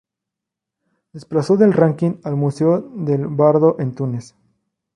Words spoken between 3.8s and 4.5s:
Túnez.